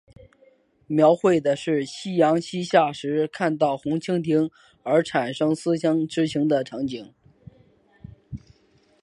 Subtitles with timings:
[0.87, 4.49] 描绘的是夕阳西下时看到红蜻蜓
[4.81, 7.13] 而产生思乡之情的场景。